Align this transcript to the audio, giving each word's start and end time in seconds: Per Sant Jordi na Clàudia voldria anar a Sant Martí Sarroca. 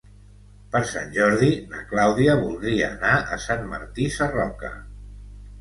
Per 0.75 0.79
Sant 0.91 1.11
Jordi 1.17 1.49
na 1.75 1.83
Clàudia 1.93 2.37
voldria 2.45 2.87
anar 2.97 3.13
a 3.37 3.39
Sant 3.47 3.63
Martí 3.75 4.09
Sarroca. 4.17 4.77